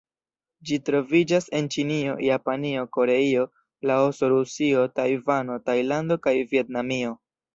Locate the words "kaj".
6.29-6.35